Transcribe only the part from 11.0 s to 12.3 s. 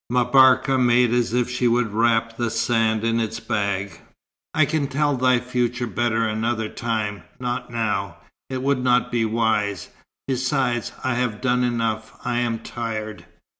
I have done enough.